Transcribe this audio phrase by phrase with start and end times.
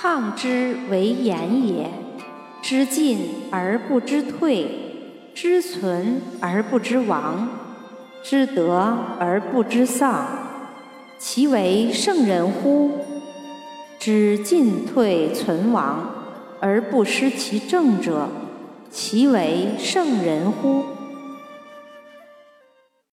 [0.00, 1.90] 抗之为言也
[2.62, 3.18] 知进
[3.50, 4.68] 而不知退
[5.34, 7.48] 知存而不知亡
[8.22, 10.24] 知得而不知丧
[11.18, 12.92] 其为圣人乎？
[13.98, 16.14] 知进退存亡
[16.60, 18.28] 而不失其正者
[18.88, 20.84] 其为圣人乎？